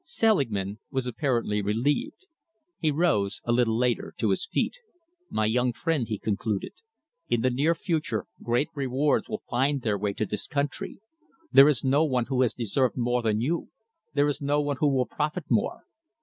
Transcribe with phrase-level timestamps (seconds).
[0.03, 2.25] Selingman was apparently relieved.
[2.79, 4.73] He rose, a little later, to his feet.
[5.29, 6.73] "My young friend," he concluded,
[7.29, 11.01] "in the near future great rewards will find their way to this country.
[11.51, 13.69] There is no one who has deserved more than you.
[14.15, 15.83] There is no one who will profit more.